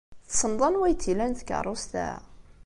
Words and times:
Tessneḍ 0.27 0.61
anwa 0.67 0.83
ay 0.85 0.95
tt-ilan 0.95 1.33
tkeṛṛust-a? 1.39 2.07